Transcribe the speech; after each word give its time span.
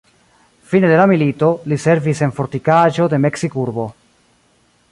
Fine 0.69 0.87
de 0.91 0.95
la 0.99 1.03
milito, 1.11 1.49
li 1.73 1.77
servis 1.83 2.21
en 2.29 2.33
fortikaĵo 2.39 3.07
de 3.13 3.23
Meksikurbo. 3.27 3.85